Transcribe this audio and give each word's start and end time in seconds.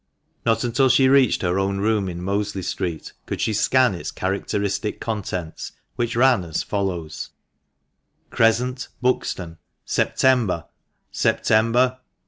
Not 0.47 0.63
until 0.63 0.89
she 0.89 1.07
reached 1.07 1.43
her 1.43 1.59
own 1.59 1.77
room 1.77 2.09
in 2.09 2.23
Mosley 2.23 2.63
Street, 2.63 3.13
could 3.27 3.39
she 3.39 3.53
scan 3.53 3.93
its 3.93 4.09
characteristic 4.09 4.99
contents, 4.99 5.73
which 5.95 6.15
ran 6.15 6.43
as 6.43 6.63
follows:—" 6.63 7.29
Crescent, 8.31 8.87
Buxton, 8.99 9.59
"September, 9.85 10.65
1821. 11.15 11.97